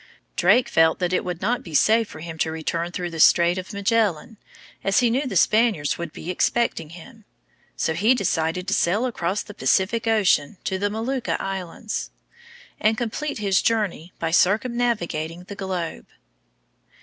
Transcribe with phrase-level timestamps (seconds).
[0.35, 3.59] Drake felt that it would not be safe for him to return through the Strait
[3.59, 4.37] of Magellan,
[4.83, 7.23] as he knew the Spaniards would be expecting him.
[7.75, 12.09] So he decided to sail across the Pacific Ocean to the Molucca Islands,
[12.79, 16.07] and complete his journey by circumnavigating the globe.